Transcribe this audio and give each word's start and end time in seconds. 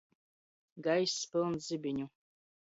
Gaiss 0.87 1.19
pylns 1.35 1.69
zibiņu. 1.69 2.09